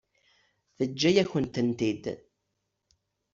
Teǧǧa-yakent-tent-id? 0.77 2.03